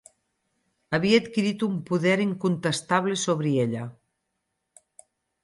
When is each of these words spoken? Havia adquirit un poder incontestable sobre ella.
Havia 0.97 1.19
adquirit 1.23 1.65
un 1.67 1.75
poder 1.89 2.15
incontestable 2.23 3.19
sobre 3.27 3.53
ella. 3.67 3.85